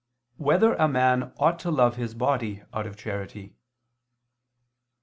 5] 0.39 0.39
Whether 0.47 0.73
a 0.73 0.87
Man 0.87 1.31
Ought 1.37 1.59
to 1.59 1.69
Love 1.69 1.95
His 1.97 2.15
Body 2.15 2.63
Out 2.73 2.87
of 2.87 2.97
Charity? 2.97 3.53